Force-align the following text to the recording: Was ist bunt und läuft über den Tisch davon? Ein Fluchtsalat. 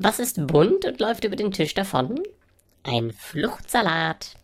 Was 0.00 0.20
ist 0.20 0.46
bunt 0.46 0.84
und 0.84 1.00
läuft 1.00 1.24
über 1.24 1.34
den 1.34 1.50
Tisch 1.50 1.74
davon? 1.74 2.20
Ein 2.84 3.12
Fluchtsalat. 3.12 4.36